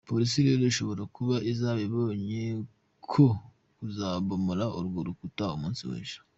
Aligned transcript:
polisi 0.09 0.39
rero 0.47 0.63
ishobora 0.71 1.03
kuba 1.15 1.35
izaba 1.51 1.79
ibonye 1.87 2.43
ko 3.11 3.25
kuzabomora 3.77 4.65
urwo 4.77 4.99
rukuta 5.07 5.45
umunsi 5.57 5.83
wejo! 5.91 6.19